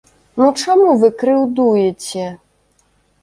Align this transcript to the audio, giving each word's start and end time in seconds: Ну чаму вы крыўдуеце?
Ну 0.41 0.45
чаму 0.61 0.95
вы 1.03 1.11
крыўдуеце? 1.19 2.25